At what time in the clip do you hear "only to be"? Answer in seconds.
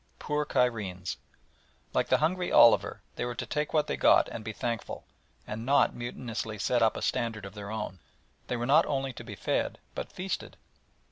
8.87-9.35